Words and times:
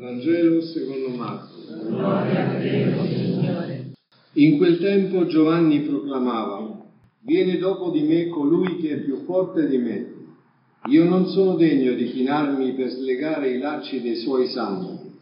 Vangelo 0.00 0.62
secondo 0.62 1.10
Marco. 1.10 1.58
In 4.32 4.56
quel 4.56 4.78
tempo 4.78 5.26
Giovanni 5.26 5.80
proclamava, 5.80 6.86
viene 7.20 7.58
dopo 7.58 7.90
di 7.90 8.00
me 8.00 8.28
colui 8.28 8.78
che 8.78 8.92
è 8.92 9.00
più 9.00 9.24
forte 9.26 9.68
di 9.68 9.76
me. 9.76 10.14
Io 10.86 11.04
non 11.04 11.26
sono 11.26 11.54
degno 11.56 11.92
di 11.92 12.12
chinarmi 12.12 12.72
per 12.72 12.88
slegare 12.88 13.50
i 13.50 13.58
lacci 13.58 14.00
dei 14.00 14.16
suoi 14.16 14.48
sandali. 14.48 15.18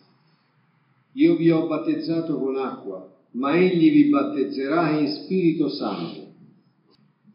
Io 1.15 1.35
vi 1.35 1.51
ho 1.51 1.67
battezzato 1.67 2.39
con 2.39 2.57
acqua, 2.57 3.05
ma 3.33 3.57
egli 3.57 3.91
vi 3.91 4.09
battezzerà 4.09 4.91
in 4.91 5.09
Spirito 5.09 5.71
Santo. 5.71 6.27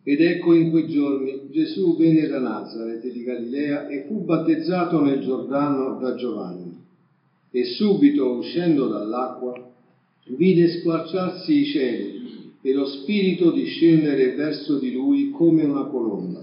Ed 0.01 0.21
ecco 0.21 0.53
in 0.53 0.69
quei 0.69 0.87
giorni 0.87 1.49
Gesù 1.51 1.97
venne 1.97 2.25
da 2.25 2.39
Nazareth 2.39 3.05
di 3.05 3.21
Galilea 3.21 3.89
e 3.89 4.05
fu 4.07 4.23
battezzato 4.23 5.01
nel 5.01 5.19
Giordano 5.19 5.99
da 5.99 6.15
Giovanni. 6.15 6.62
E 7.55 7.65
subito, 7.65 8.31
uscendo 8.31 8.87
dall'acqua, 8.87 9.53
vide 10.25 10.79
squarciarsi 10.79 11.53
i 11.53 11.65
cieli 11.65 12.21
e 12.63 12.73
lo 12.73 12.85
Spirito 12.85 13.51
discendere 13.51 14.33
verso 14.33 14.79
di 14.79 14.91
lui 14.91 15.29
come 15.29 15.63
una 15.63 15.83
colonna. 15.83 16.41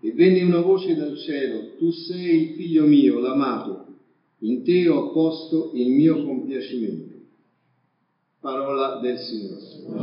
E 0.00 0.12
venne 0.12 0.42
una 0.42 0.60
voce 0.60 0.96
dal 0.96 1.16
cielo, 1.16 1.76
tu 1.78 1.92
sei 1.92 2.40
il 2.40 2.54
figlio 2.56 2.84
mio, 2.86 3.20
l'amato, 3.20 3.86
in 4.38 4.64
te 4.64 4.88
ho 4.88 5.12
posto 5.12 5.70
il 5.74 5.90
mio 5.90 6.24
compiacimento. 6.24 7.14
Parola 8.40 8.98
del 9.00 9.18
Signore. 9.18 10.00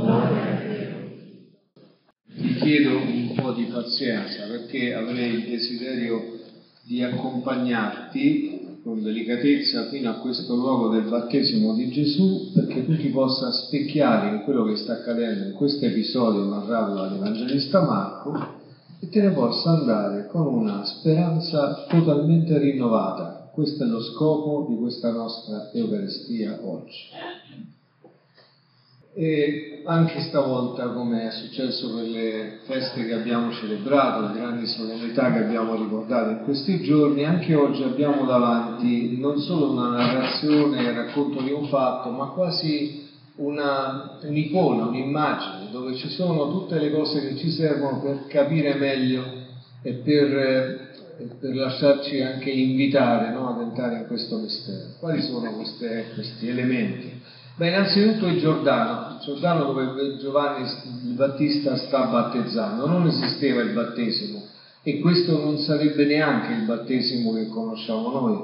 Vi 2.25 2.53
chiedo 2.53 2.99
un 2.99 3.33
po' 3.35 3.51
di 3.51 3.65
pazienza 3.65 4.47
perché 4.47 4.93
avrei 4.93 5.33
il 5.33 5.43
desiderio 5.49 6.37
di 6.83 7.03
accompagnarti 7.03 8.48
con 8.83 9.01
delicatezza 9.01 9.89
fino 9.89 10.09
a 10.09 10.13
questo 10.15 10.55
luogo 10.55 10.89
del 10.89 11.09
battesimo 11.09 11.73
di 11.73 11.89
Gesù 11.89 12.51
perché 12.53 12.85
tu 12.85 12.95
ti 12.95 13.09
possa 13.09 13.51
specchiare 13.51 14.35
in 14.35 14.43
quello 14.43 14.63
che 14.63 14.77
sta 14.77 14.93
accadendo 14.93 15.45
in 15.45 15.53
questo 15.53 15.85
episodio 15.85 16.45
narrato 16.45 16.93
dall'Evangelista 16.93 17.81
Marco 17.81 18.57
e 18.99 19.09
te 19.09 19.21
ne 19.21 19.31
possa 19.31 19.71
andare 19.71 20.27
con 20.27 20.47
una 20.47 20.85
speranza 20.85 21.85
totalmente 21.87 22.57
rinnovata. 22.57 23.49
Questo 23.51 23.83
è 23.83 23.87
lo 23.87 24.01
scopo 24.01 24.67
di 24.69 24.77
questa 24.77 25.11
nostra 25.11 25.69
Eucaristia 25.73 26.59
oggi. 26.61 27.77
E 29.21 29.81
anche 29.83 30.21
stavolta, 30.21 30.87
come 30.91 31.27
è 31.27 31.31
successo 31.31 31.93
per 31.93 32.05
le 32.05 32.59
feste 32.63 33.05
che 33.05 33.13
abbiamo 33.15 33.51
celebrato, 33.51 34.31
le 34.31 34.39
grandi 34.39 34.65
solennità 34.65 35.33
che 35.33 35.39
abbiamo 35.39 35.75
ricordato 35.75 36.29
in 36.29 36.43
questi 36.45 36.79
giorni, 36.83 37.25
anche 37.25 37.53
oggi 37.53 37.83
abbiamo 37.83 38.23
davanti 38.23 39.19
non 39.19 39.37
solo 39.41 39.71
una 39.71 39.89
narrazione, 39.89 40.83
il 40.83 40.93
racconto 40.93 41.41
di 41.41 41.51
un 41.51 41.67
fatto, 41.67 42.11
ma 42.11 42.27
quasi 42.27 43.09
una, 43.35 44.19
un'icona, 44.21 44.85
un'immagine, 44.85 45.69
dove 45.69 45.95
ci 45.95 46.07
sono 46.11 46.49
tutte 46.51 46.79
le 46.79 46.89
cose 46.89 47.19
che 47.19 47.35
ci 47.35 47.49
servono 47.49 47.99
per 47.99 48.25
capire 48.27 48.75
meglio 48.75 49.25
e 49.81 49.95
per, 49.95 50.93
per 51.41 51.55
lasciarci 51.55 52.21
anche 52.21 52.51
invitare 52.51 53.33
no, 53.33 53.49
ad 53.49 53.63
entrare 53.63 53.97
in 53.97 54.07
questo 54.07 54.37
mistero. 54.37 54.91
Quali 54.97 55.21
sono 55.23 55.51
queste, 55.55 56.11
questi 56.13 56.47
elementi? 56.47 57.17
Beh, 57.59 57.67
innanzitutto 57.67 58.27
il 58.27 58.39
Giordano, 58.39 59.08
Giordano 59.23 59.65
dove 59.65 60.17
Giovanni 60.17 60.67
il 61.05 61.13
Battista 61.13 61.75
sta 61.77 62.05
battezzando, 62.05 62.87
non 62.87 63.07
esisteva 63.07 63.61
il 63.61 63.71
battesimo 63.71 64.43
e 64.83 64.99
questo 64.99 65.37
non 65.37 65.57
sarebbe 65.57 66.05
neanche 66.05 66.53
il 66.53 66.65
battesimo 66.65 67.33
che 67.33 67.47
conosciamo 67.47 68.09
noi. 68.09 68.37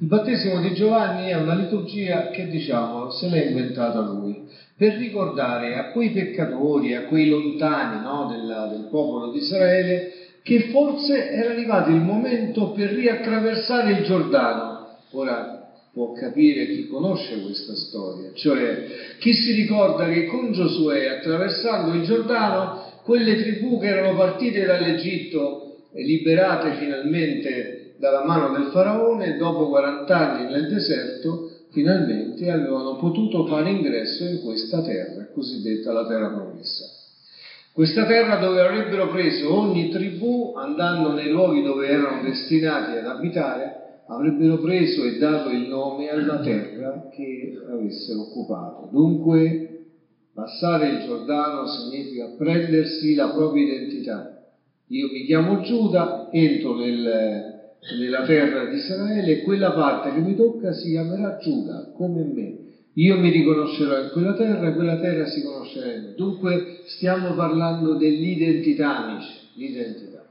Il 0.00 0.06
battesimo 0.06 0.60
di 0.60 0.74
Giovanni 0.74 1.28
è 1.28 1.34
una 1.34 1.54
liturgia 1.54 2.28
che 2.28 2.48
diciamo 2.48 3.10
se 3.10 3.28
l'è 3.28 3.46
inventata 3.46 4.00
lui 4.00 4.46
per 4.76 4.94
ricordare 4.94 5.76
a 5.76 5.90
quei 5.90 6.10
peccatori, 6.10 6.94
a 6.94 7.02
quei 7.06 7.28
lontani 7.28 8.00
no, 8.00 8.26
del, 8.30 8.68
del 8.70 8.88
popolo 8.90 9.32
di 9.32 9.38
Israele 9.38 10.12
che 10.44 10.70
forse 10.70 11.30
era 11.30 11.50
arrivato 11.50 11.90
il 11.90 12.00
momento 12.00 12.70
per 12.70 12.90
riattraversare 12.90 13.90
il 13.92 14.04
Giordano. 14.04 14.86
Ora, 15.10 15.57
può 15.98 16.12
capire 16.12 16.68
chi 16.68 16.86
conosce 16.86 17.42
questa 17.42 17.74
storia, 17.74 18.30
cioè 18.32 19.16
chi 19.18 19.32
si 19.32 19.50
ricorda 19.50 20.08
che 20.08 20.26
con 20.26 20.52
Giosuè 20.52 21.08
attraversando 21.08 21.92
il 21.94 22.04
Giordano 22.04 22.84
quelle 23.02 23.34
tribù 23.42 23.80
che 23.80 23.88
erano 23.88 24.16
partite 24.16 24.64
dall'Egitto 24.64 25.86
e 25.92 26.04
liberate 26.04 26.76
finalmente 26.76 27.94
dalla 27.98 28.24
mano 28.24 28.56
del 28.56 28.70
faraone, 28.70 29.36
dopo 29.38 29.66
40 29.66 30.16
anni 30.16 30.52
nel 30.52 30.68
deserto, 30.68 31.50
finalmente 31.72 32.48
avevano 32.48 32.94
potuto 32.94 33.46
fare 33.46 33.68
ingresso 33.70 34.22
in 34.22 34.40
questa 34.40 34.80
terra, 34.82 35.26
cosiddetta 35.34 35.90
la 35.90 36.06
terra 36.06 36.28
promessa. 36.28 36.84
Questa 37.72 38.06
terra 38.06 38.36
dove 38.36 38.60
avrebbero 38.60 39.08
preso 39.08 39.52
ogni 39.52 39.88
tribù 39.88 40.52
andando 40.56 41.12
nei 41.12 41.30
luoghi 41.30 41.60
dove 41.62 41.88
erano 41.88 42.22
destinati 42.22 42.96
ad 42.96 43.06
abitare 43.06 43.87
avrebbero 44.08 44.58
preso 44.58 45.04
e 45.04 45.18
dato 45.18 45.50
il 45.50 45.68
nome 45.68 46.08
alla 46.08 46.40
terra 46.40 47.08
che 47.14 47.58
avessero 47.70 48.22
occupato. 48.22 48.88
Dunque, 48.90 49.86
passare 50.32 50.88
il 50.88 51.04
Giordano 51.04 51.66
significa 51.66 52.34
prendersi 52.36 53.14
la 53.14 53.28
propria 53.28 53.64
identità. 53.64 54.42
Io 54.88 55.08
mi 55.12 55.24
chiamo 55.24 55.60
Giuda, 55.60 56.30
entro 56.32 56.76
nel, 56.76 57.76
nella 57.98 58.24
terra 58.24 58.64
di 58.66 58.76
Israele 58.76 59.32
e 59.32 59.42
quella 59.42 59.72
parte 59.72 60.14
che 60.14 60.20
mi 60.20 60.34
tocca 60.34 60.72
si 60.72 60.90
chiamerà 60.90 61.36
Giuda, 61.38 61.92
come 61.94 62.24
me. 62.24 62.56
Io 62.94 63.18
mi 63.18 63.30
riconoscerò 63.30 64.02
in 64.02 64.10
quella 64.10 64.34
terra 64.34 64.68
e 64.68 64.74
quella 64.74 64.98
terra 64.98 65.26
si 65.26 65.42
conoscerà 65.42 65.92
in 65.92 66.02
me. 66.04 66.14
Dunque 66.14 66.80
stiamo 66.86 67.34
parlando 67.34 67.94
dell'identità, 67.94 69.04
amici, 69.04 69.32
l'identità. 69.54 70.27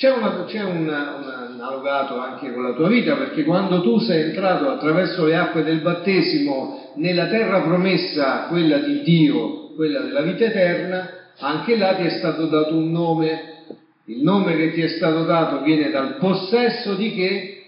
C'è, 0.00 0.10
una, 0.10 0.44
c'è 0.46 0.62
una, 0.62 1.16
un 1.16 1.24
analogato 1.24 2.18
anche 2.18 2.50
con 2.54 2.62
la 2.62 2.72
tua 2.72 2.88
vita, 2.88 3.16
perché 3.16 3.44
quando 3.44 3.82
tu 3.82 3.98
sei 3.98 4.30
entrato 4.30 4.70
attraverso 4.70 5.26
le 5.26 5.36
acque 5.36 5.62
del 5.62 5.82
battesimo 5.82 6.92
nella 6.94 7.26
terra 7.26 7.60
promessa, 7.60 8.46
quella 8.46 8.78
di 8.78 9.02
Dio, 9.02 9.74
quella 9.74 10.00
della 10.00 10.22
vita 10.22 10.46
eterna, 10.46 11.06
anche 11.36 11.76
là 11.76 11.96
ti 11.96 12.04
è 12.04 12.16
stato 12.16 12.46
dato 12.46 12.76
un 12.76 12.90
nome. 12.90 13.64
Il 14.06 14.22
nome 14.22 14.56
che 14.56 14.72
ti 14.72 14.80
è 14.80 14.88
stato 14.88 15.24
dato 15.24 15.60
viene 15.60 15.90
dal 15.90 16.16
possesso 16.16 16.94
di 16.94 17.12
che? 17.12 17.64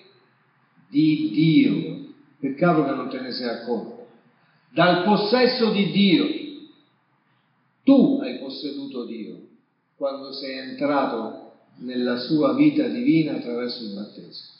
Di 0.88 1.28
Dio. 1.34 2.14
Peccato 2.40 2.82
che 2.86 2.92
non 2.92 3.10
te 3.10 3.20
ne 3.20 3.32
sei 3.32 3.48
accorto. 3.48 4.06
Dal 4.70 5.02
possesso 5.02 5.70
di 5.70 5.90
Dio. 5.90 6.26
Tu 7.84 8.20
hai 8.22 8.38
posseduto 8.38 9.04
Dio 9.04 9.36
quando 9.96 10.32
sei 10.32 10.56
entrato 10.70 11.41
nella 11.78 12.16
sua 12.18 12.54
vita 12.54 12.86
divina 12.86 13.32
attraverso 13.32 13.82
il 13.82 13.94
battesimo. 13.94 14.50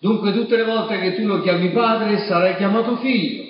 Dunque 0.00 0.32
tutte 0.32 0.56
le 0.56 0.64
volte 0.64 1.00
che 1.00 1.16
tu 1.16 1.26
lo 1.26 1.40
chiami 1.42 1.70
padre 1.70 2.26
sarai 2.26 2.56
chiamato 2.56 2.96
figlio, 2.96 3.48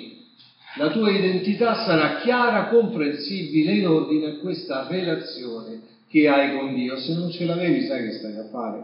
la 0.77 0.91
tua 0.91 1.09
identità 1.09 1.83
sarà 1.83 2.19
chiara, 2.21 2.67
comprensibile 2.67 3.73
in 3.73 3.87
ordine 3.87 4.27
a 4.27 4.35
questa 4.37 4.87
relazione 4.87 5.81
che 6.07 6.27
hai 6.27 6.57
con 6.57 6.73
Dio. 6.73 6.97
Se 6.97 7.13
non 7.15 7.31
ce 7.31 7.45
l'avevi 7.45 7.85
sai 7.85 8.03
che 8.05 8.11
stai 8.13 8.37
a 8.37 8.47
fare. 8.49 8.83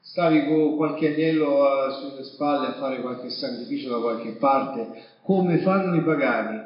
Stavi 0.00 0.46
con 0.46 0.76
qualche 0.76 1.14
agnello 1.14 1.62
uh, 1.62 1.90
sulle 1.90 2.24
spalle 2.24 2.68
a 2.68 2.72
fare 2.74 3.00
qualche 3.00 3.30
sacrificio 3.30 3.88
da 3.88 3.96
qualche 3.96 4.32
parte, 4.32 4.86
come 5.22 5.58
fanno 5.58 5.96
i 5.96 6.02
pagani, 6.02 6.60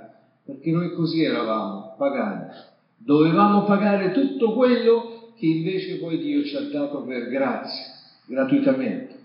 perché 0.44 0.70
noi 0.72 0.92
così 0.92 1.22
eravamo, 1.22 1.94
pagani. 1.96 2.50
Dovevamo 2.96 3.62
pagare 3.62 4.10
tutto 4.10 4.54
quello 4.54 5.07
che 5.38 5.46
invece 5.46 5.98
poi 5.98 6.18
Dio 6.18 6.44
ci 6.44 6.56
ha 6.56 6.68
dato 6.68 7.02
per 7.04 7.28
grazia, 7.28 7.84
gratuitamente. 8.26 9.16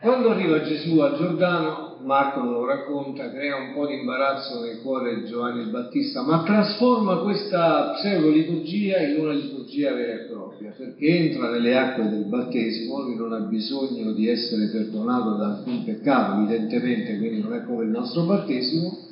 Quando 0.00 0.30
arriva 0.30 0.60
Gesù 0.60 0.98
a 0.98 1.16
Giordano, 1.16 1.96
Marco 2.02 2.40
lo 2.40 2.66
racconta, 2.66 3.30
crea 3.30 3.56
un 3.56 3.72
po' 3.72 3.86
di 3.86 3.94
imbarazzo 3.94 4.60
nel 4.60 4.82
cuore 4.82 5.20
di 5.20 5.24
Giovanni 5.24 5.62
il 5.62 5.70
Battista, 5.70 6.22
ma 6.22 6.42
trasforma 6.42 7.20
questa 7.20 7.92
pseudo-liturgia 7.94 9.00
in 9.00 9.18
una 9.18 9.32
liturgia 9.32 9.94
vera 9.94 10.12
e 10.12 10.26
propria, 10.26 10.74
perché 10.76 11.06
entra 11.06 11.48
nelle 11.48 11.74
acque 11.74 12.10
del 12.10 12.26
battesimo, 12.26 13.00
lui 13.00 13.16
non 13.16 13.32
ha 13.32 13.40
bisogno 13.40 14.12
di 14.12 14.28
essere 14.28 14.68
perdonato 14.68 15.36
da 15.36 15.46
alcun 15.46 15.84
peccato, 15.84 16.38
evidentemente, 16.38 17.16
quindi 17.16 17.40
non 17.40 17.54
è 17.54 17.64
come 17.64 17.84
il 17.84 17.90
nostro 17.90 18.24
battesimo, 18.24 19.08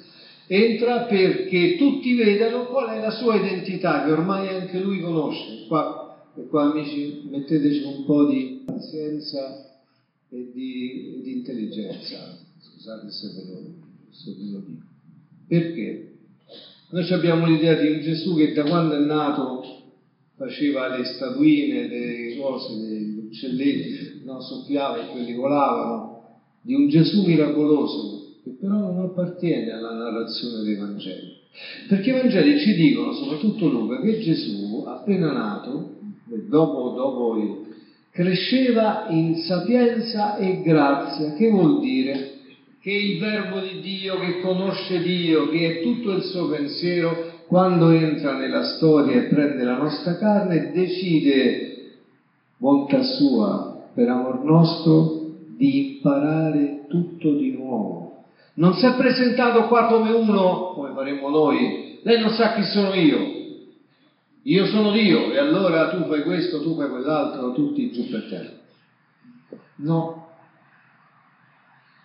entra 0.55 1.05
perché 1.05 1.77
tutti 1.77 2.15
vedano 2.15 2.67
qual 2.67 2.91
è 2.91 3.01
la 3.01 3.11
sua 3.11 3.37
identità, 3.37 4.05
che 4.05 4.13
ormai 4.13 4.49
anche 4.49 4.79
lui 4.79 5.01
conosce. 5.01 5.65
Qua, 5.67 6.31
e 6.37 6.47
qua 6.47 6.71
amici, 6.71 7.23
metteteci 7.31 7.83
un 7.85 8.05
po' 8.05 8.27
di 8.27 8.63
pazienza 8.67 9.81
e 10.29 10.51
di, 10.53 11.21
di 11.23 11.33
intelligenza. 11.33 12.39
Scusate 12.61 13.11
se 13.11 13.29
ve 13.29 13.45
lo, 13.47 13.61
se 14.11 14.35
ve 14.37 14.51
lo 14.51 14.63
dico. 14.67 14.87
Perché? 15.49 16.09
Noi 16.91 17.11
abbiamo 17.11 17.47
l'idea 17.47 17.81
di 17.81 17.89
un 17.89 18.01
Gesù 18.01 18.37
che 18.37 18.53
da 18.53 18.65
quando 18.65 18.95
è 18.95 19.01
nato 19.01 19.65
faceva 20.37 20.95
le 20.95 21.05
statuine, 21.05 21.89
le 21.89 22.37
cose, 22.37 22.75
gli 22.75 23.25
uccelletti, 23.25 24.21
no, 24.25 24.43
soffiava 24.43 25.03
e 25.03 25.13
quelli 25.13 25.33
volavano, 25.33 26.41
di 26.61 26.75
un 26.75 26.89
Gesù 26.89 27.25
miracoloso, 27.25 28.22
che 28.43 28.57
però 28.59 28.75
non 28.75 28.99
appartiene 28.99 29.71
alla 29.71 29.93
narrazione 29.93 30.65
dei 30.65 30.75
Vangeli. 30.77 31.37
Perché 31.89 32.11
i 32.11 32.13
Vangeli 32.13 32.59
ci 32.59 32.75
dicono, 32.75 33.13
soprattutto 33.13 33.69
Luca, 33.69 34.01
che 34.01 34.19
Gesù, 34.19 34.85
appena 34.87 35.33
nato, 35.33 35.97
dopo, 36.49 36.91
dopo 36.91 37.37
il, 37.37 37.57
cresceva 38.11 39.07
in 39.11 39.37
sapienza 39.37 40.37
e 40.37 40.61
grazia, 40.63 41.35
che 41.35 41.51
vuol 41.51 41.81
dire 41.81 42.31
che 42.81 42.91
il 42.91 43.21
verbo 43.21 43.61
di 43.61 43.81
Dio, 43.81 44.19
che 44.19 44.41
conosce 44.41 45.01
Dio, 45.03 45.49
che 45.51 45.79
è 45.79 45.83
tutto 45.83 46.11
il 46.11 46.23
suo 46.25 46.49
pensiero, 46.49 47.31
quando 47.47 47.91
entra 47.91 48.37
nella 48.37 48.65
storia 48.77 49.23
e 49.23 49.29
prende 49.29 49.63
la 49.63 49.77
nostra 49.77 50.17
carne, 50.17 50.73
decide, 50.73 52.01
volta 52.57 53.03
sua, 53.03 53.89
per 53.95 54.09
amor 54.09 54.43
nostro, 54.43 55.21
di 55.57 55.97
imparare 55.97 56.87
tutto 56.89 57.37
di 57.37 57.53
nuovo. 57.53 58.12
Non 58.55 58.75
si 58.75 58.85
è 58.85 58.95
presentato 58.97 59.67
qua 59.67 59.87
come 59.87 60.11
uno, 60.13 60.73
come 60.75 60.93
faremo 60.93 61.29
noi, 61.31 62.01
lei 62.03 62.21
non 62.21 62.31
sa 62.31 62.55
chi 62.55 62.65
sono 62.65 62.93
io, 62.95 63.41
io 64.43 64.67
sono 64.67 64.91
Dio 64.91 65.33
e 65.33 65.39
allora 65.39 65.89
tu 65.91 66.07
fai 66.07 66.23
questo, 66.23 66.61
tu 66.61 66.77
fai 66.77 66.89
quell'altro, 66.89 67.53
tutti 67.53 67.91
giù 67.93 68.11
per 68.11 68.29
terra. 68.29 68.61
No, 69.77 70.29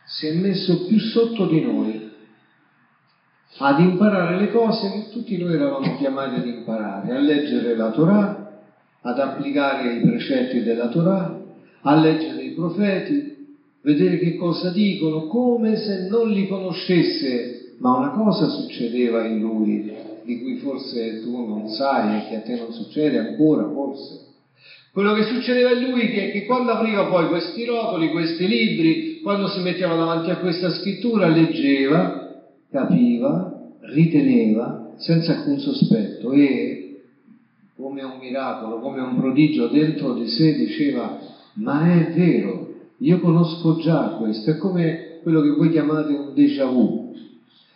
si 0.06 0.28
è 0.28 0.34
messo 0.34 0.86
più 0.86 1.00
sotto 1.00 1.48
di 1.48 1.62
noi 1.62 2.12
ad 3.58 3.80
imparare 3.80 4.38
le 4.38 4.52
cose 4.52 4.92
che 4.92 5.10
tutti 5.12 5.38
noi 5.38 5.54
eravamo 5.54 5.98
chiamati 5.98 6.36
ad 6.36 6.46
imparare, 6.46 7.16
a 7.16 7.20
leggere 7.20 7.76
la 7.76 7.92
Torah, 7.92 8.62
ad 9.02 9.20
applicare 9.20 9.96
i 9.96 10.02
precetti 10.02 10.62
della 10.64 10.88
Torah, 10.90 11.40
a 11.82 11.96
leggere 11.96 12.42
i 12.42 12.54
profeti, 12.54 13.37
vedere 13.88 14.20
che 14.20 14.36
cosa 14.36 14.70
dicono, 14.72 15.28
come 15.28 15.78
se 15.78 16.10
non 16.10 16.30
li 16.30 16.46
conoscesse, 16.46 17.76
ma 17.78 17.96
una 17.96 18.10
cosa 18.10 18.50
succedeva 18.50 19.26
in 19.26 19.40
lui 19.40 19.90
di 20.24 20.42
cui 20.42 20.58
forse 20.58 21.22
tu 21.22 21.48
non 21.48 21.70
sai 21.70 22.18
e 22.18 22.28
che 22.28 22.36
a 22.36 22.42
te 22.42 22.58
non 22.58 22.74
succede 22.74 23.18
ancora, 23.18 23.64
forse. 23.64 24.26
Quello 24.92 25.14
che 25.14 25.24
succedeva 25.24 25.72
in 25.72 25.90
lui 25.90 26.02
è 26.02 26.32
che 26.32 26.46
quando 26.46 26.72
apriva 26.72 27.06
poi 27.06 27.30
questi 27.30 27.64
rotoli, 27.64 28.10
questi 28.10 28.46
libri, 28.46 29.22
quando 29.22 29.48
si 29.48 29.62
metteva 29.62 29.96
davanti 29.96 30.32
a 30.32 30.38
questa 30.40 30.70
scrittura, 30.72 31.30
leggeva, 31.30 32.44
capiva, 32.70 33.70
riteneva 33.80 34.96
senza 34.98 35.32
alcun 35.32 35.60
sospetto 35.60 36.34
e 36.34 37.04
come 37.78 38.04
un 38.04 38.18
miracolo, 38.20 38.80
come 38.80 39.00
un 39.00 39.16
prodigio 39.16 39.68
dentro 39.68 40.14
di 40.14 40.28
sé 40.28 40.56
diceva 40.56 41.36
ma 41.60 42.00
è 42.00 42.12
vero, 42.14 42.67
io 43.00 43.20
conosco 43.20 43.78
già 43.78 44.16
questo, 44.20 44.52
è 44.52 44.58
come 44.58 45.20
quello 45.22 45.42
che 45.42 45.50
voi 45.50 45.70
chiamate 45.70 46.14
un 46.14 46.34
déjà 46.34 46.66
vu. 46.66 47.14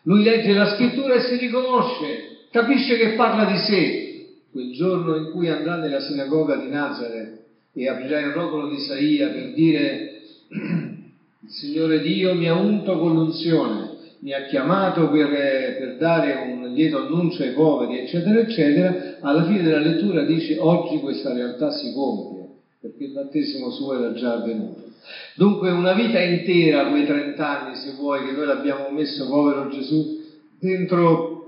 Lui 0.03 0.23
legge 0.23 0.53
la 0.53 0.73
scrittura 0.73 1.15
e 1.15 1.21
si 1.21 1.38
riconosce, 1.38 2.47
capisce 2.50 2.97
che 2.97 3.13
parla 3.13 3.45
di 3.51 3.57
sé, 3.59 4.12
quel 4.51 4.71
giorno 4.73 5.15
in 5.15 5.31
cui 5.31 5.47
andrà 5.47 5.75
nella 5.77 6.01
sinagoga 6.01 6.56
di 6.56 6.69
Nazareth 6.69 7.39
e 7.73 7.88
aprirà 7.88 8.19
il 8.19 8.31
rotolo 8.31 8.68
di 8.68 8.75
Isaia 8.75 9.29
per 9.29 9.53
dire 9.53 10.21
il 10.50 11.50
Signore 11.50 12.01
Dio 12.01 12.33
mi 12.33 12.47
ha 12.47 12.56
unto 12.56 12.97
con 12.97 13.13
l'unzione, 13.13 13.89
mi 14.19 14.33
ha 14.33 14.45
chiamato 14.45 15.09
per, 15.09 15.29
per, 15.29 15.97
dare 15.97 16.33
un 16.51 16.73
lieto 16.73 16.97
annuncio 16.97 17.44
ai 17.44 17.53
poveri, 17.53 18.00
eccetera, 18.00 18.39
eccetera, 18.39 19.18
alla 19.21 19.45
fine 19.45 19.62
della 19.62 19.79
lettura 19.79 20.25
dice 20.25 20.57
oggi 20.59 21.00
questa 21.00 21.33
realtà 21.33 21.71
si 21.71 21.94
compie, 21.94 22.47
perché 22.79 23.03
il 23.03 23.12
battesimo 23.12 23.69
suo 23.71 23.97
era 23.97 24.13
già 24.13 24.33
avvenuto. 24.33 24.90
Dunque 25.36 25.71
una 25.71 25.94
vita 25.94 26.19
intera, 26.19 26.86
quei 26.86 27.06
30 27.06 27.48
anni 27.48 27.75
se 27.75 27.94
vuoi, 27.94 28.25
che 28.25 28.31
noi 28.31 28.45
l'abbiamo 28.45 28.89
messo, 28.89 29.27
povero 29.27 29.69
Gesù, 29.69 30.19
dentro 30.59 31.39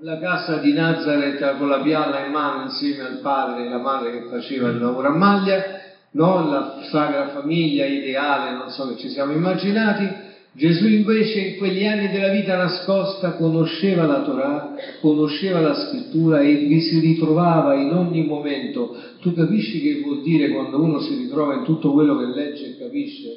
la 0.00 0.18
casa 0.18 0.58
di 0.58 0.72
Nazareth 0.72 1.56
con 1.56 1.68
la 1.68 1.80
pialla 1.80 2.24
in 2.24 2.32
mano 2.32 2.62
insieme 2.62 3.04
al 3.04 3.20
padre 3.20 3.62
e 3.62 3.66
alla 3.66 3.78
madre 3.78 4.10
che 4.10 4.28
faceva 4.28 4.68
il 4.68 4.78
lavoro 4.78 5.08
a 5.08 5.16
maglia, 5.16 5.62
non 6.12 6.50
la 6.50 6.80
sagra 6.90 7.28
famiglia 7.28 7.84
ideale, 7.84 8.52
non 8.52 8.70
so 8.70 8.88
che 8.88 8.96
ci 8.98 9.08
siamo 9.08 9.32
immaginati. 9.32 10.25
Gesù 10.56 10.86
invece 10.86 11.40
in 11.40 11.56
quegli 11.58 11.84
anni 11.84 12.08
della 12.08 12.30
vita 12.30 12.56
nascosta 12.56 13.34
conosceva 13.34 14.06
la 14.06 14.22
Torah, 14.22 14.74
conosceva 15.00 15.60
la 15.60 15.74
scrittura 15.74 16.40
e 16.40 16.54
vi 16.64 16.80
si 16.80 16.98
ritrovava 16.98 17.74
in 17.74 17.92
ogni 17.92 18.24
momento. 18.24 18.96
Tu 19.20 19.34
capisci 19.34 19.82
che 19.82 20.00
vuol 20.00 20.22
dire 20.22 20.48
quando 20.48 20.80
uno 20.80 20.98
si 21.00 21.14
ritrova 21.14 21.56
in 21.56 21.62
tutto 21.62 21.92
quello 21.92 22.16
che 22.16 22.24
legge 22.24 22.68
e 22.68 22.76
capisce? 22.78 23.36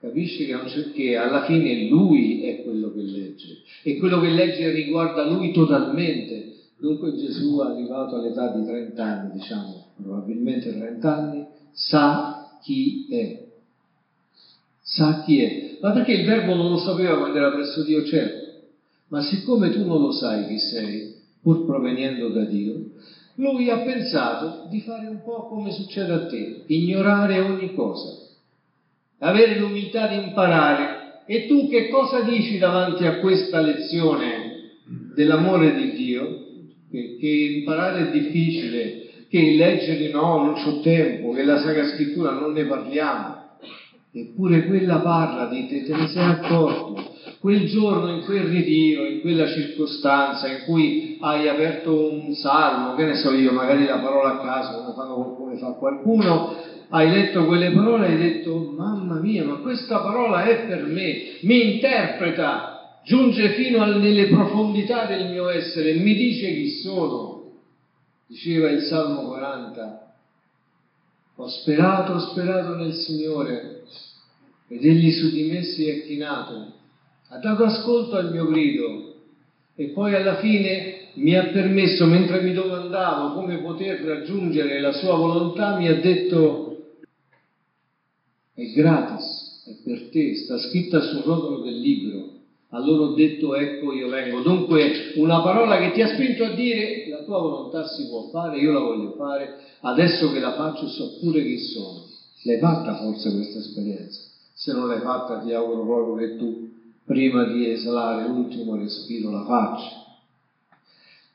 Capisce 0.00 0.46
che, 0.46 0.90
che 0.94 1.16
alla 1.16 1.44
fine 1.44 1.88
lui 1.88 2.42
è 2.42 2.62
quello 2.62 2.92
che 2.92 3.02
legge 3.02 3.58
e 3.82 3.96
quello 3.98 4.18
che 4.18 4.30
legge 4.30 4.70
riguarda 4.70 5.28
lui 5.28 5.52
totalmente. 5.52 6.54
Dunque 6.76 7.14
Gesù, 7.16 7.58
arrivato 7.58 8.16
all'età 8.16 8.48
di 8.48 8.64
30 8.64 9.04
anni, 9.04 9.32
diciamo 9.32 9.86
probabilmente 9.96 10.72
30 10.72 11.16
anni, 11.16 11.46
sa 11.70 12.58
chi 12.62 13.06
è. 13.10 13.47
Sa 14.98 15.22
chi 15.24 15.40
è. 15.40 15.78
Ma 15.80 15.92
perché 15.92 16.12
il 16.12 16.26
verbo 16.26 16.54
non 16.54 16.70
lo 16.70 16.78
sapeva 16.78 17.18
quando 17.18 17.38
era 17.38 17.52
presso 17.52 17.84
Dio? 17.84 18.04
Certo. 18.04 18.46
Ma 19.08 19.22
siccome 19.22 19.70
tu 19.70 19.86
non 19.86 20.00
lo 20.00 20.10
sai 20.10 20.46
chi 20.48 20.58
sei, 20.58 21.14
pur 21.40 21.64
provenendo 21.64 22.28
da 22.28 22.44
Dio, 22.44 22.74
lui 23.36 23.70
ha 23.70 23.78
pensato 23.78 24.66
di 24.68 24.80
fare 24.80 25.06
un 25.06 25.22
po' 25.22 25.46
come 25.46 25.70
succede 25.70 26.12
a 26.12 26.26
te, 26.26 26.64
ignorare 26.66 27.38
ogni 27.38 27.72
cosa 27.72 28.26
avere 29.18 29.58
l'umiltà 29.58 30.06
di 30.06 30.16
imparare. 30.16 31.22
E 31.26 31.46
tu 31.46 31.68
che 31.68 31.88
cosa 31.88 32.20
dici 32.22 32.58
davanti 32.58 33.04
a 33.04 33.18
questa 33.18 33.60
lezione 33.60 34.76
dell'amore 35.14 35.74
di 35.74 35.92
Dio? 35.92 36.46
Che, 36.90 37.16
che 37.18 37.26
imparare 37.58 38.08
è 38.08 38.10
difficile, 38.10 39.24
che 39.28 39.54
leggere 39.56 40.08
no, 40.08 40.42
non 40.42 40.54
c'ho 40.54 40.80
tempo, 40.80 41.32
che 41.32 41.42
la 41.42 41.58
Sacra 41.58 41.86
Scrittura 41.86 42.30
non 42.32 42.52
ne 42.52 42.64
parliamo. 42.64 43.46
Eppure 44.20 44.66
quella 44.66 44.98
parla 44.98 45.46
di 45.46 45.68
te, 45.68 45.84
te 45.84 45.94
ne 45.94 46.08
sei 46.08 46.24
accorto. 46.24 47.12
Quel 47.38 47.68
giorno, 47.68 48.10
in 48.10 48.24
quel 48.24 48.46
ritiro, 48.46 49.04
in 49.04 49.20
quella 49.20 49.46
circostanza 49.46 50.48
in 50.48 50.64
cui 50.64 51.18
hai 51.20 51.46
aperto 51.46 52.10
un 52.10 52.34
salmo, 52.34 52.96
che 52.96 53.04
ne 53.04 53.14
so 53.14 53.30
io, 53.30 53.52
magari 53.52 53.86
la 53.86 53.98
parola 53.98 54.34
a 54.34 54.44
caso, 54.44 54.82
come, 54.82 54.94
fanno, 54.94 55.34
come 55.36 55.56
fa 55.58 55.70
qualcuno, 55.74 56.52
hai 56.88 57.10
letto 57.10 57.44
quelle 57.44 57.70
parole 57.70 58.08
e 58.08 58.10
hai 58.10 58.18
detto, 58.18 58.72
mamma 58.76 59.20
mia, 59.20 59.44
ma 59.44 59.56
questa 59.56 60.00
parola 60.00 60.42
è 60.44 60.66
per 60.66 60.84
me, 60.86 61.38
mi 61.42 61.74
interpreta, 61.74 63.00
giunge 63.04 63.50
fino 63.50 63.84
nelle 63.84 64.26
profondità 64.26 65.04
del 65.04 65.30
mio 65.30 65.48
essere, 65.48 65.94
mi 65.94 66.14
dice 66.14 66.52
chi 66.54 66.70
sono. 66.70 67.36
Diceva 68.26 68.68
il 68.68 68.82
Salmo 68.82 69.28
40, 69.28 70.14
ho 71.36 71.48
sperato, 71.48 72.14
ho 72.14 72.18
sperato 72.18 72.74
nel 72.74 72.92
Signore 72.92 73.84
ed 74.68 74.84
egli 74.84 75.10
su 75.12 75.30
di 75.30 75.44
me 75.44 75.62
si 75.62 75.88
è 75.88 76.04
chinato, 76.04 76.72
ha 77.28 77.38
dato 77.38 77.64
ascolto 77.64 78.16
al 78.16 78.30
mio 78.30 78.46
grido 78.46 79.14
e 79.74 79.88
poi 79.88 80.14
alla 80.14 80.36
fine 80.36 80.98
mi 81.14 81.34
ha 81.34 81.46
permesso, 81.46 82.04
mentre 82.06 82.40
mi 82.42 82.52
domandavo 82.52 83.34
come 83.34 83.58
poter 83.58 84.00
raggiungere 84.00 84.80
la 84.80 84.92
sua 84.92 85.16
volontà, 85.16 85.76
mi 85.76 85.88
ha 85.88 86.00
detto 86.00 86.68
è 88.54 88.72
gratis, 88.72 89.64
è 89.66 89.70
per 89.84 90.08
te, 90.10 90.34
sta 90.34 90.58
scritta 90.58 91.00
sul 91.00 91.22
rotolo 91.22 91.60
del 91.60 91.78
libro. 91.78 92.36
Allora 92.70 93.04
ho 93.04 93.14
detto 93.14 93.54
ecco 93.54 93.92
io 93.92 94.08
vengo. 94.08 94.40
Dunque 94.40 95.12
una 95.14 95.40
parola 95.42 95.78
che 95.78 95.92
ti 95.92 96.02
ha 96.02 96.12
spinto 96.14 96.44
a 96.44 96.54
dire 96.54 97.08
la 97.08 97.22
tua 97.22 97.38
volontà 97.38 97.86
si 97.86 98.06
può 98.08 98.28
fare, 98.30 98.58
io 98.58 98.72
la 98.72 98.80
voglio 98.80 99.12
fare, 99.12 99.58
adesso 99.80 100.32
che 100.32 100.40
la 100.40 100.54
faccio 100.54 100.88
so 100.88 101.18
pure 101.20 101.42
chi 101.44 101.58
sono. 101.58 102.04
L'hai 102.42 102.58
fatta 102.58 102.96
forse 102.96 103.32
questa 103.32 103.60
esperienza? 103.60 104.27
Se 104.60 104.72
non 104.72 104.88
l'hai 104.88 105.00
fatta 105.00 105.38
ti 105.38 105.52
auguro 105.52 105.84
proprio 105.84 106.14
che 106.16 106.36
tu 106.36 106.68
prima 107.04 107.44
di 107.44 107.70
esalare 107.70 108.26
l'ultimo 108.26 108.74
respiro 108.74 109.30
la 109.30 109.44
faccia. 109.44 110.04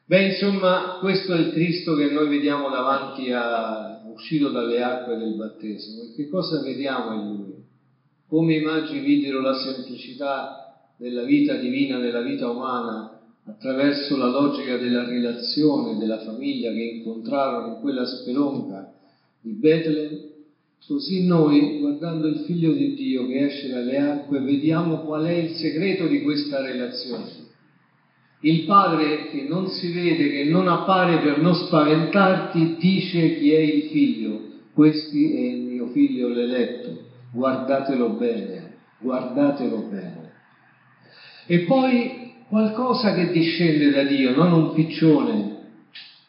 Beh, 0.03 0.25
insomma, 0.25 0.97
questo 0.99 1.33
è 1.33 1.37
il 1.37 1.51
Cristo 1.53 1.95
che 1.95 2.11
noi 2.11 2.27
vediamo 2.27 2.67
davanti 2.67 3.31
a 3.31 4.01
uscito 4.11 4.49
dalle 4.49 4.83
acque 4.83 5.15
del 5.15 5.35
battesimo. 5.35 6.03
E 6.03 6.13
che 6.13 6.27
cosa 6.27 6.61
vediamo 6.61 7.13
in 7.13 7.35
lui? 7.37 7.63
Come 8.27 8.55
i 8.55 8.61
magi 8.61 8.99
videro 8.99 9.39
la 9.39 9.53
semplicità 9.53 10.91
della 10.97 11.23
vita 11.23 11.55
divina, 11.55 11.99
della 11.99 12.21
vita 12.21 12.49
umana, 12.49 13.21
attraverso 13.45 14.17
la 14.17 14.27
logica 14.27 14.75
della 14.75 15.05
relazione, 15.05 15.97
della 15.97 16.19
famiglia 16.19 16.73
che 16.73 16.81
incontrarono 16.81 17.75
in 17.75 17.79
quella 17.79 18.05
spelonca 18.05 18.91
di 19.39 19.53
Betlemme, 19.53 20.31
così 20.87 21.25
noi, 21.25 21.79
guardando 21.79 22.27
il 22.27 22.43
Figlio 22.45 22.71
di 22.73 22.93
Dio 22.93 23.25
che 23.27 23.45
esce 23.45 23.69
dalle 23.69 23.97
acque, 23.97 24.39
vediamo 24.39 24.99
qual 24.99 25.23
è 25.23 25.31
il 25.31 25.55
segreto 25.55 26.07
di 26.07 26.21
questa 26.21 26.61
relazione. 26.61 27.41
Il 28.41 28.65
padre 28.65 29.29
che 29.29 29.45
non 29.47 29.69
si 29.69 29.91
vede, 29.93 30.29
che 30.29 30.43
non 30.43 30.67
appare 30.67 31.19
per 31.19 31.39
non 31.39 31.55
spaventarti, 31.55 32.75
dice 32.77 33.39
chi 33.39 33.53
è 33.53 33.59
il 33.59 33.83
figlio, 33.83 34.41
questo 34.73 35.15
è 35.15 35.19
il 35.19 35.61
mio 35.61 35.87
figlio 35.87 36.27
l'eletto, 36.27 37.05
guardatelo 37.31 38.09
bene, 38.09 38.73
guardatelo 38.99 39.87
bene. 39.89 40.31
E 41.45 41.59
poi 41.59 42.33
qualcosa 42.49 43.13
che 43.13 43.31
discende 43.31 43.91
da 43.91 44.03
Dio, 44.03 44.35
non 44.35 44.51
un 44.51 44.73
piccione, 44.73 45.51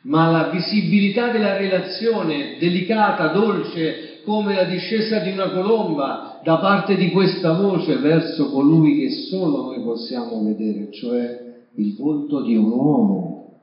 ma 0.03 0.31
la 0.31 0.51
visibilità 0.51 1.33
della 1.33 1.57
relazione 1.57 2.57
delicata, 2.61 3.29
dolce, 3.29 4.14
come 4.25 4.55
la 4.55 4.65
discesa 4.65 5.21
di 5.21 5.31
una 5.31 5.51
colomba 5.51 6.41
da 6.43 6.59
parte 6.59 6.97
di 6.97 7.11
questa 7.11 7.53
voce 7.53 7.97
verso 7.97 8.51
colui 8.51 8.99
che 8.99 9.11
solo 9.11 9.63
noi 9.63 9.83
possiamo 9.83 10.43
vedere, 10.43 10.91
cioè 10.93 11.43
il 11.77 11.97
volto 11.97 12.43
di 12.43 12.57
un 12.57 12.71
uomo. 12.71 13.61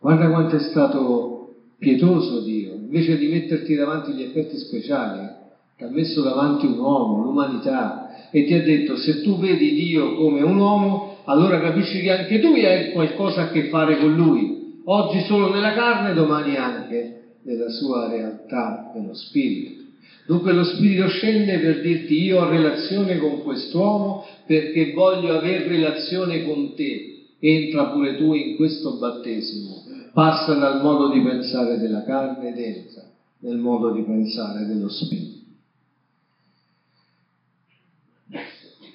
Guarda 0.00 0.28
quanto 0.28 0.56
è 0.56 0.60
stato 0.60 1.54
pietoso 1.78 2.40
Dio, 2.40 2.74
invece 2.74 3.18
di 3.18 3.28
metterti 3.28 3.74
davanti 3.74 4.12
gli 4.12 4.22
effetti 4.22 4.56
speciali, 4.58 5.28
ti 5.76 5.84
ha 5.84 5.88
messo 5.88 6.22
davanti 6.22 6.66
un 6.66 6.78
uomo, 6.78 7.22
l'umanità, 7.22 8.30
e 8.30 8.44
ti 8.44 8.54
ha 8.54 8.62
detto 8.62 8.96
se 8.96 9.22
tu 9.22 9.38
vedi 9.38 9.74
Dio 9.74 10.14
come 10.14 10.42
un 10.42 10.56
uomo, 10.56 11.16
allora 11.24 11.60
capisci 11.60 12.00
che 12.00 12.10
anche 12.10 12.40
tu 12.40 12.52
hai 12.52 12.92
qualcosa 12.92 13.42
a 13.42 13.50
che 13.50 13.68
fare 13.68 13.98
con 13.98 14.14
lui, 14.14 14.80
oggi 14.84 15.20
solo 15.20 15.50
nella 15.52 15.72
carne, 15.72 16.14
domani 16.14 16.56
anche 16.56 17.23
nella 17.44 17.70
sua 17.70 18.08
realtà, 18.08 18.92
nello 18.94 19.14
spirito. 19.14 19.82
Dunque 20.26 20.52
lo 20.52 20.64
spirito 20.64 21.08
scende 21.08 21.58
per 21.58 21.82
dirti 21.82 22.22
io 22.22 22.40
ho 22.40 22.48
relazione 22.48 23.18
con 23.18 23.42
quest'uomo 23.42 24.24
perché 24.46 24.92
voglio 24.92 25.36
avere 25.36 25.68
relazione 25.68 26.44
con 26.44 26.74
te. 26.74 27.26
Entra 27.38 27.90
pure 27.90 28.16
tu 28.16 28.32
in 28.32 28.56
questo 28.56 28.96
battesimo. 28.96 29.82
Passa 30.14 30.54
dal 30.54 30.80
modo 30.80 31.12
di 31.12 31.20
pensare 31.20 31.76
della 31.78 32.04
carne 32.04 32.48
ed 32.48 32.58
entra 32.58 33.02
nel 33.40 33.58
modo 33.58 33.92
di 33.92 34.02
pensare 34.02 34.64
dello 34.64 34.88
spirito. 34.88 35.42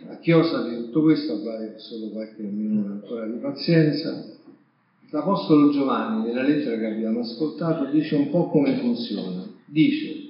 A 0.10 0.18
chiosa 0.18 0.68
di 0.68 0.76
tutto 0.76 1.04
questo 1.04 1.34
avrai 1.34 1.74
solo 1.78 2.10
qualche 2.10 2.42
minuto 2.42 2.92
ancora 2.92 3.28
di 3.28 3.38
pazienza. 3.38 4.39
L'Apostolo 5.12 5.72
Giovanni, 5.72 6.28
nella 6.28 6.44
lettera 6.44 6.78
che 6.78 6.86
abbiamo 6.86 7.22
ascoltato, 7.22 7.86
dice 7.86 8.16
un 8.16 8.30
po' 8.30 8.50
come 8.50 8.78
funziona. 8.78 9.44
Dice, 9.66 10.30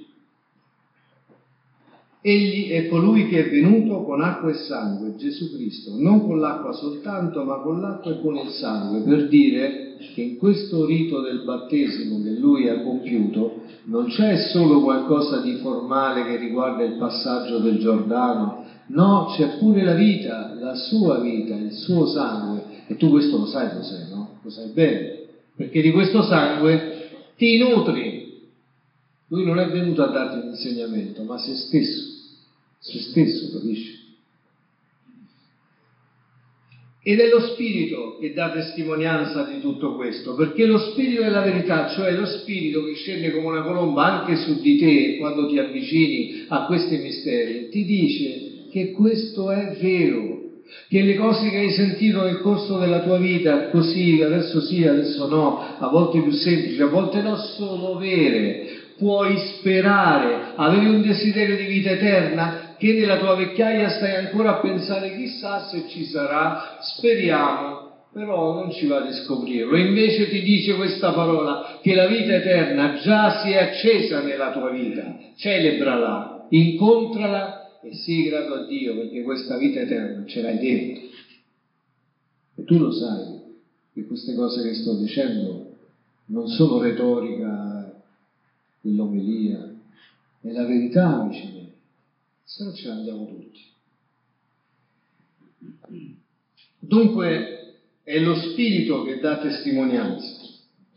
Egli 2.22 2.68
è 2.68 2.88
colui 2.88 3.28
che 3.28 3.46
è 3.46 3.50
venuto 3.50 4.02
con 4.02 4.20
acqua 4.20 4.50
e 4.50 4.54
sangue, 4.54 5.16
Gesù 5.16 5.54
Cristo, 5.54 5.94
non 5.96 6.26
con 6.26 6.38
l'acqua 6.38 6.72
soltanto, 6.72 7.44
ma 7.44 7.60
con 7.60 7.80
l'acqua 7.80 8.12
e 8.12 8.20
con 8.20 8.36
il 8.36 8.50
sangue, 8.50 9.00
per 9.00 9.26
dire 9.28 9.96
che 10.14 10.20
in 10.20 10.36
questo 10.36 10.84
rito 10.84 11.22
del 11.22 11.44
battesimo 11.44 12.22
che 12.22 12.32
lui 12.32 12.68
ha 12.68 12.82
compiuto 12.82 13.62
non 13.84 14.08
c'è 14.08 14.36
solo 14.52 14.82
qualcosa 14.82 15.40
di 15.40 15.54
formale 15.62 16.26
che 16.26 16.36
riguarda 16.36 16.82
il 16.84 16.98
passaggio 16.98 17.58
del 17.58 17.78
Giordano, 17.78 18.66
no, 18.88 19.32
c'è 19.34 19.56
pure 19.56 19.82
la 19.82 19.94
vita, 19.94 20.54
la 20.58 20.74
sua 20.74 21.20
vita, 21.20 21.54
il 21.54 21.72
suo 21.72 22.04
sangue, 22.04 22.64
e 22.86 22.96
tu 22.96 23.08
questo 23.08 23.38
lo 23.38 23.46
sai 23.46 23.74
cos'è, 23.74 24.08
no? 24.10 24.19
Lo 24.42 24.50
sai 24.50 24.70
bene, 24.70 25.18
perché 25.56 25.82
di 25.82 25.90
questo 25.90 26.22
sangue 26.22 27.08
ti 27.36 27.58
nutri, 27.58 28.48
lui 29.28 29.44
non 29.44 29.58
è 29.58 29.68
venuto 29.68 30.02
a 30.02 30.08
darti 30.08 30.38
un 30.38 30.48
insegnamento, 30.54 31.22
ma 31.22 31.38
se 31.38 31.54
stesso, 31.54 32.02
se 32.78 32.98
stesso, 32.98 33.58
capisci? 33.58 33.98
Ed 37.02 37.18
è 37.18 37.28
lo 37.28 37.40
Spirito 37.40 38.18
che 38.18 38.34
dà 38.34 38.50
testimonianza 38.50 39.44
di 39.44 39.60
tutto 39.60 39.94
questo, 39.94 40.34
perché 40.34 40.66
lo 40.66 40.78
Spirito 40.78 41.22
è 41.22 41.30
la 41.30 41.40
verità, 41.40 41.88
cioè 41.88 42.12
lo 42.12 42.26
Spirito 42.26 42.84
che 42.84 42.94
scende 42.94 43.30
come 43.30 43.46
una 43.46 43.62
colomba 43.62 44.20
anche 44.20 44.36
su 44.36 44.60
di 44.60 44.76
te 44.76 45.16
quando 45.16 45.48
ti 45.48 45.58
avvicini 45.58 46.44
a 46.48 46.66
questi 46.66 46.98
misteri, 46.98 47.68
ti 47.70 47.84
dice 47.84 48.68
che 48.70 48.92
questo 48.92 49.50
è 49.50 49.78
vero, 49.80 50.39
che 50.88 51.02
le 51.02 51.14
cose 51.16 51.50
che 51.50 51.56
hai 51.56 51.70
sentito 51.70 52.22
nel 52.22 52.40
corso 52.40 52.78
della 52.78 53.00
tua 53.00 53.18
vita, 53.18 53.68
così, 53.68 54.20
adesso 54.20 54.60
sì, 54.60 54.84
adesso 54.84 55.28
no, 55.28 55.76
a 55.78 55.88
volte 55.88 56.20
più 56.20 56.32
semplici, 56.32 56.80
a 56.80 56.86
volte 56.86 57.20
no, 57.20 57.36
sono 57.36 57.96
vere, 57.96 58.66
puoi 58.96 59.36
sperare, 59.38 60.52
avevi 60.56 60.86
un 60.86 61.02
desiderio 61.02 61.56
di 61.56 61.64
vita 61.64 61.90
eterna, 61.90 62.74
che 62.76 62.92
nella 62.92 63.18
tua 63.18 63.34
vecchiaia 63.34 63.90
stai 63.90 64.14
ancora 64.14 64.50
a 64.50 64.60
pensare 64.60 65.16
chissà 65.16 65.68
se 65.68 65.84
ci 65.88 66.04
sarà, 66.04 66.78
speriamo, 66.80 67.88
però 68.12 68.54
non 68.54 68.72
ci 68.72 68.86
va 68.86 69.00
di 69.00 69.12
scoprirlo. 69.12 69.76
Invece 69.76 70.28
ti 70.28 70.42
dice 70.42 70.74
questa 70.74 71.12
parola 71.12 71.78
che 71.82 71.94
la 71.94 72.06
vita 72.06 72.34
eterna 72.34 72.94
già 72.94 73.40
si 73.40 73.50
è 73.52 73.56
accesa 73.56 74.20
nella 74.20 74.50
tua 74.50 74.70
vita, 74.70 75.16
celebrala, 75.36 76.46
incontrala 76.50 77.59
e 77.82 77.94
sii 77.94 78.24
grato 78.24 78.54
a 78.54 78.66
Dio 78.66 78.94
perché 78.94 79.22
questa 79.22 79.56
vita 79.56 79.80
eterna 79.80 80.24
ce 80.26 80.42
l'hai 80.42 80.58
dentro. 80.58 81.08
E 82.56 82.64
tu 82.64 82.78
lo 82.78 82.92
sai 82.92 83.40
che 83.92 84.04
queste 84.04 84.34
cose 84.34 84.62
che 84.62 84.74
sto 84.74 84.96
dicendo 84.96 85.76
non 86.26 86.46
sono 86.48 86.80
retorica 86.80 88.02
dell'omelia, 88.80 89.74
è 90.40 90.52
la 90.52 90.64
verità, 90.64 91.20
amici 91.20 91.46
miei, 91.52 91.72
se 92.44 92.64
no 92.64 92.72
ce 92.72 92.86
ne 92.86 92.92
andiamo 92.92 93.26
tutti. 93.26 93.68
Dunque 96.78 97.74
è 98.02 98.18
lo 98.20 98.34
spirito 98.34 99.04
che 99.04 99.18
dà 99.20 99.38
testimonianza, 99.38 100.40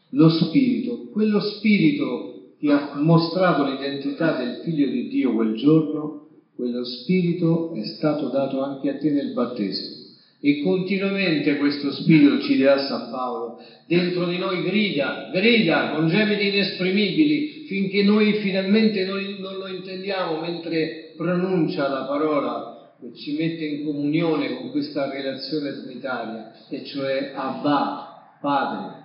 lo 0.10 0.30
spirito, 0.30 1.10
quello 1.10 1.40
spirito 1.40 2.54
che 2.60 2.72
ha 2.72 2.96
mostrato 2.96 3.66
l'identità 3.66 4.38
del 4.38 4.62
figlio 4.64 4.88
di 4.88 5.10
Dio 5.10 5.34
quel 5.34 5.56
giorno, 5.56 6.23
quello 6.56 6.84
spirito 6.84 7.74
è 7.74 7.84
stato 7.98 8.30
dato 8.30 8.62
anche 8.62 8.90
a 8.90 8.98
te 8.98 9.10
nel 9.10 9.34
battesimo. 9.34 10.02
E 10.46 10.62
continuamente 10.62 11.56
questo 11.56 11.92
spirito, 11.94 12.42
ci 12.42 12.58
dirà 12.58 12.78
San 12.86 13.10
Paolo, 13.10 13.62
dentro 13.88 14.26
di 14.28 14.38
noi 14.38 14.62
grida, 14.62 15.30
grida 15.32 15.92
con 15.92 16.10
gemiti 16.10 16.48
inesprimibili, 16.48 17.66
finché 17.66 18.04
noi 18.04 18.34
finalmente 18.34 19.06
non, 19.06 19.24
non 19.40 19.58
lo 19.58 19.68
intendiamo 19.68 20.42
mentre 20.42 21.14
pronuncia 21.16 21.88
la 21.88 22.04
parola 22.04 22.94
che 23.00 23.14
ci 23.16 23.38
mette 23.38 23.64
in 23.64 23.86
comunione 23.86 24.58
con 24.58 24.72
questa 24.72 25.10
relazione 25.10 25.82
trinitaria, 25.82 26.52
e 26.70 26.84
cioè 26.86 27.32
Abba, 27.34 28.38
Padre, 28.42 28.96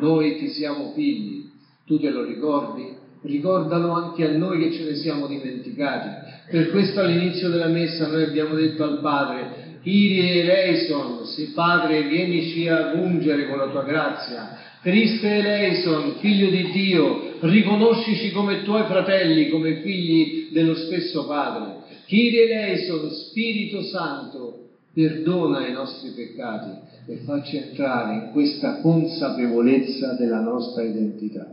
noi 0.00 0.36
ti 0.36 0.50
siamo 0.50 0.92
figli, 0.92 1.44
tu 1.86 1.98
te 1.98 2.10
lo 2.10 2.24
ricordi? 2.24 3.03
Ricordalo 3.24 3.90
anche 3.90 4.26
a 4.26 4.36
noi 4.36 4.58
che 4.58 4.72
ce 4.72 4.84
ne 4.84 4.96
siamo 4.96 5.26
dimenticati. 5.26 6.08
Per 6.50 6.70
questo 6.70 7.00
all'inizio 7.00 7.48
della 7.48 7.68
messa 7.68 8.06
noi 8.06 8.22
abbiamo 8.22 8.54
detto 8.54 8.84
al 8.84 9.00
Padre, 9.00 9.78
Kyrie 9.82 10.42
eleison, 10.42 11.24
sì 11.26 11.52
Padre, 11.54 12.02
vienici 12.02 12.68
a 12.68 12.92
ungere 12.94 13.48
con 13.48 13.58
la 13.58 13.68
tua 13.68 13.82
grazia. 13.82 14.58
Cristo 14.82 15.26
eleison, 15.26 16.16
figlio 16.20 16.50
di 16.50 16.70
Dio, 16.70 17.36
riconoscici 17.40 18.30
come 18.30 18.62
tuoi 18.62 18.84
fratelli, 18.84 19.48
come 19.48 19.80
figli 19.80 20.50
dello 20.52 20.74
stesso 20.74 21.26
Padre. 21.26 21.76
Kyrie 22.04 22.44
eleison, 22.44 23.10
Spirito 23.10 23.82
Santo, 23.84 24.68
perdona 24.92 25.66
i 25.66 25.72
nostri 25.72 26.10
peccati 26.10 26.70
e 27.06 27.22
facci 27.24 27.56
entrare 27.56 28.14
in 28.14 28.30
questa 28.32 28.80
consapevolezza 28.82 30.14
della 30.18 30.40
nostra 30.40 30.82
identità. 30.82 31.46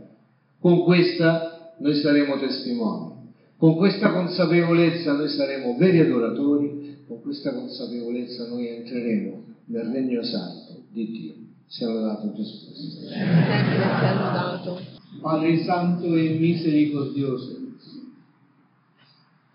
Con 0.60 0.84
questa 0.84 1.51
noi 1.82 1.94
saremo 2.00 2.38
testimoni. 2.38 3.10
Con 3.58 3.76
questa 3.76 4.12
consapevolezza 4.12 5.12
noi 5.12 5.28
saremo 5.28 5.76
veri 5.76 6.00
adoratori 6.00 6.82
con 7.06 7.20
questa 7.20 7.52
consapevolezza 7.52 8.48
noi 8.48 8.68
entreremo 8.68 9.44
nel 9.66 9.84
regno 9.92 10.22
santo 10.22 10.84
di 10.90 11.10
Dio. 11.10 11.34
Sia 11.66 11.88
lodato 11.88 12.32
Gesù 12.32 12.72
Cristo. 12.72 13.00
Padre 15.20 15.62
Santo 15.64 16.14
e 16.14 16.38
misericordioso, 16.38 17.60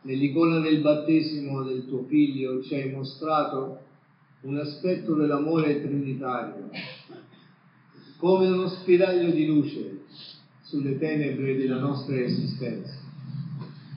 nell'icona 0.03 0.59
del 0.59 0.81
battesimo 0.81 1.63
del 1.63 1.87
tuo 1.87 2.03
Figlio 2.03 2.61
ci 2.63 2.75
hai 2.75 2.91
mostrato 2.91 3.79
un 4.41 4.57
aspetto 4.57 5.15
dell'amore 5.15 5.81
trinitario, 5.81 6.69
come 8.17 8.47
uno 8.49 8.67
spiraglio 8.67 9.31
di 9.31 9.45
luce 9.45 10.01
sulle 10.67 10.97
tenebre 10.97 11.55
della 11.55 11.79
nostra 11.79 12.15
esistenza. 12.19 12.93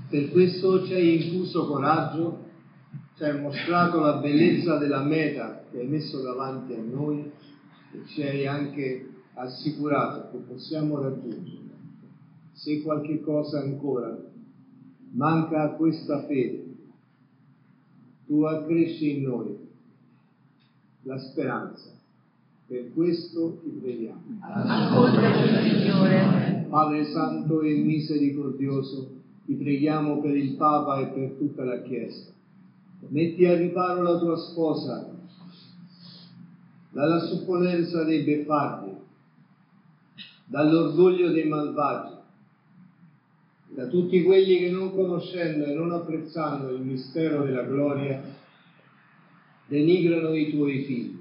Per 0.08 0.30
questo 0.30 0.86
ci 0.86 0.94
hai 0.94 1.24
infuso 1.24 1.66
coraggio 1.66 2.48
ci 3.20 3.26
hai 3.26 3.38
mostrato 3.38 4.00
la 4.00 4.14
bellezza 4.14 4.78
della 4.78 5.02
meta 5.02 5.62
che 5.70 5.80
hai 5.80 5.86
messo 5.86 6.22
davanti 6.22 6.72
a 6.72 6.80
noi 6.80 7.30
e 7.92 8.06
ci 8.06 8.22
hai 8.22 8.46
anche 8.46 9.10
assicurato 9.34 10.30
che 10.30 10.38
possiamo 10.38 11.02
raggiungerla. 11.02 11.74
Se 12.52 12.80
qualche 12.80 13.20
cosa 13.20 13.60
ancora 13.60 14.16
manca 15.10 15.64
a 15.64 15.68
questa 15.72 16.24
fede, 16.24 16.64
tu 18.26 18.42
accresci 18.44 19.18
in 19.18 19.22
noi 19.24 19.68
la 21.02 21.18
speranza. 21.18 21.90
Per 22.66 22.90
questo 22.94 23.60
ti 23.62 23.68
preghiamo. 23.68 24.38
Padre 26.70 27.04
Santo 27.06 27.60
e 27.62 27.74
misericordioso, 27.74 29.10
ti 29.44 29.54
preghiamo 29.54 30.20
per 30.20 30.36
il 30.36 30.54
Papa 30.54 31.00
e 31.00 31.06
per 31.06 31.34
tutta 31.36 31.64
la 31.64 31.82
Chiesa. 31.82 32.30
Metti 33.08 33.44
a 33.44 33.56
riparo 33.56 34.02
la 34.02 34.18
tua 34.18 34.36
sposa 34.36 35.10
dalla 36.90 37.18
supponenza 37.26 38.04
dei 38.04 38.22
beffardi, 38.22 38.92
dall'orgoglio 40.46 41.30
dei 41.30 41.48
malvagi, 41.48 42.14
da 43.74 43.86
tutti 43.86 44.22
quelli 44.22 44.58
che 44.58 44.70
non 44.70 44.92
conoscendo 44.92 45.64
e 45.64 45.74
non 45.74 45.90
apprezzando 45.92 46.70
il 46.70 46.82
mistero 46.82 47.44
della 47.44 47.62
gloria, 47.62 48.22
denigrano 49.66 50.34
i 50.34 50.50
tuoi 50.50 50.84
figli. 50.84 51.19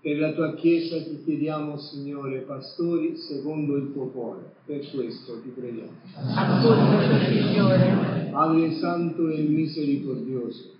Per 0.00 0.16
la 0.16 0.32
tua 0.32 0.54
Chiesa 0.54 1.02
ti 1.02 1.22
chiediamo, 1.24 1.76
Signore, 1.76 2.40
pastori 2.40 3.16
secondo 3.16 3.76
il 3.76 3.92
tuo 3.92 4.06
cuore. 4.06 4.52
Per 4.64 4.88
questo 4.90 5.40
ti 5.42 5.48
preghiamo. 5.48 5.90
Ascoltaci, 6.14 7.42
Signore. 7.42 8.28
Padre 8.30 8.74
Santo 8.74 9.28
e 9.28 9.42
Misericordioso, 9.42 10.74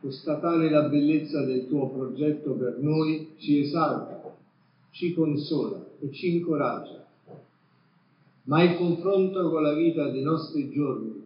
constatare 0.00 0.68
la 0.68 0.88
bellezza 0.88 1.44
del 1.44 1.68
tuo 1.68 1.90
progetto 1.90 2.54
per 2.54 2.78
noi 2.80 3.34
ci 3.38 3.60
esalta, 3.60 4.34
ci 4.90 5.14
consola 5.14 5.86
e 6.00 6.10
ci 6.10 6.34
incoraggia. 6.34 7.06
Ma 8.44 8.62
il 8.64 8.76
confronto 8.76 9.48
con 9.50 9.62
la 9.62 9.74
vita 9.74 10.08
dei 10.08 10.22
nostri 10.22 10.68
giorni, 10.70 11.24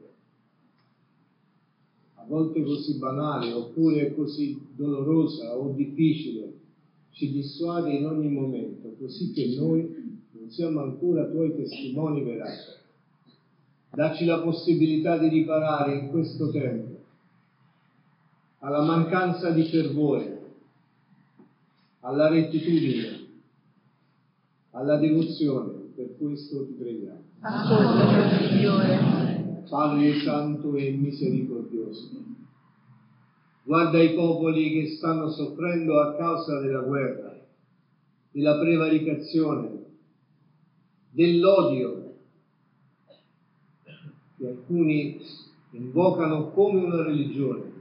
a 2.26 2.28
volte 2.28 2.62
così 2.64 2.98
banale 2.98 3.52
oppure 3.52 4.12
così 4.12 4.60
dolorosa 4.74 5.56
o 5.56 5.72
difficile, 5.72 6.54
ci 7.12 7.30
dissuade 7.30 7.92
in 7.92 8.04
ogni 8.04 8.28
momento, 8.28 8.94
così 8.98 9.30
che 9.30 9.54
noi 9.56 10.20
non 10.32 10.50
siamo 10.50 10.80
ancora 10.82 11.28
tuoi 11.28 11.54
testimoni 11.54 12.22
veraci. 12.22 12.74
Dacci 13.92 14.24
la 14.24 14.40
possibilità 14.40 15.16
di 15.18 15.28
riparare 15.28 15.98
in 15.98 16.08
questo 16.10 16.50
tempo 16.50 16.94
alla 18.58 18.82
mancanza 18.82 19.50
di 19.50 19.62
fervore, 19.64 20.40
alla 22.00 22.28
rettitudine, 22.28 23.26
alla 24.72 24.96
devozione. 24.96 25.84
Per 25.94 26.16
questo 26.18 26.66
ti 26.66 26.72
preghiamo. 26.72 27.22
Padre 29.68 30.20
Santo 30.20 30.76
e 30.76 30.90
Misericordioso, 30.92 31.55
guarda 33.64 34.00
i 34.00 34.14
popoli 34.14 34.72
che 34.72 34.96
stanno 34.96 35.28
soffrendo 35.28 36.00
a 36.00 36.16
causa 36.16 36.60
della 36.60 36.80
guerra, 36.80 37.36
della 38.30 38.58
prevaricazione, 38.58 39.84
dell'odio 41.10 42.14
che 44.36 44.46
alcuni 44.46 45.18
invocano 45.70 46.50
come 46.50 46.82
una 46.82 47.02
religione 47.02 47.74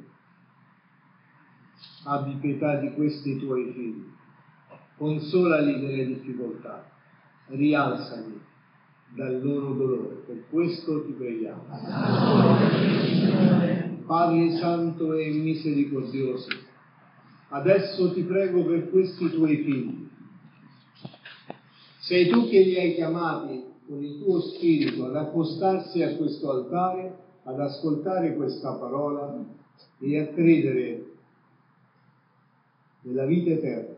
abbi 2.06 2.36
pietà 2.36 2.78
di 2.78 2.94
questi 2.94 3.38
tuoi 3.38 3.72
figli, 3.74 4.06
consolali 4.98 5.80
nelle 5.80 6.06
difficoltà, 6.06 6.90
rialzali 7.48 8.42
dal 9.16 9.42
loro 9.42 9.74
dolore. 9.74 10.16
Per 10.26 10.44
questo 10.50 11.06
ti 11.06 11.12
preghiamo. 11.12 11.64
Padre 14.06 14.58
Santo 14.58 15.14
e 15.14 15.32
Misericordioso, 15.32 16.50
adesso 17.50 18.14
ti 18.14 18.22
prego 18.22 18.64
per 18.64 18.92
questi 18.92 19.30
tuoi 19.32 19.58
figli. 19.64 20.08
Sei 22.00 22.30
tu 22.30 22.48
che 22.48 22.60
li 22.60 22.78
hai 22.78 22.94
chiamati 22.94 23.64
con 23.88 24.04
il 24.04 24.22
tuo 24.22 24.42
spirito 24.42 25.06
ad 25.06 25.16
accostarsi 25.16 26.04
a 26.04 26.16
questo 26.18 26.52
altare, 26.52 27.18
ad 27.44 27.60
ascoltare 27.60 28.36
questa 28.36 28.74
parola 28.74 29.44
e 30.00 30.20
a 30.20 30.28
credere 30.28 31.06
nella 33.02 33.26
vita 33.26 33.50
eterna. 33.52 33.96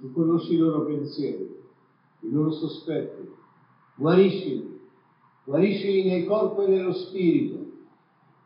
Tu 0.00 0.12
conosci 0.12 0.54
i 0.54 0.58
loro 0.58 0.84
pensieri, 0.84 1.56
i 2.20 2.30
loro 2.30 2.52
sospetti, 2.52 3.28
guariscili, 3.96 4.80
guariscili 5.44 6.08
nel 6.08 6.26
corpo 6.26 6.64
e 6.64 6.68
nello 6.68 6.92
spirito, 6.92 7.69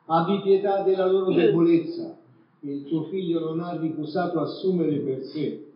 abbi 0.07 0.41
pietà 0.43 0.83
della 0.83 1.07
loro 1.07 1.33
debolezza 1.33 2.17
che 2.61 2.71
il 2.71 2.85
tuo 2.85 3.05
figlio 3.05 3.41
non 3.41 3.61
ha 3.61 3.77
ricusato 3.77 4.41
assumere 4.41 4.99
per 4.99 5.23
sé. 5.25 5.69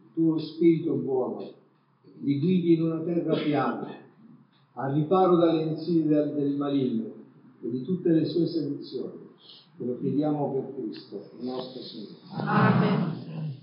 Il 0.00 0.12
tuo 0.14 0.38
spirito 0.38 0.94
buono 0.94 1.60
li 2.22 2.38
guidi 2.38 2.74
in 2.74 2.82
una 2.82 3.00
terra 3.00 3.34
piana, 3.36 3.88
al 4.74 4.94
riparo 4.94 5.36
dalle 5.36 5.62
insidie 5.62 6.32
del 6.32 6.54
maligno 6.56 7.12
e 7.60 7.70
di 7.70 7.82
tutte 7.82 8.10
le 8.10 8.24
sue 8.26 8.46
seduzioni. 8.46 9.30
Te 9.76 9.84
lo 9.84 9.98
chiediamo 9.98 10.52
per 10.52 10.74
Cristo, 10.74 11.30
il 11.38 11.46
nostro 11.46 11.82
Signore. 11.82 12.14
Amen. 12.30 13.60